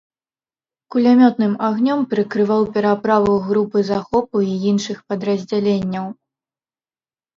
[0.95, 6.05] Кулямётным агнём прыкрываў пераправу групы захопу і іншых падраздзяленняў.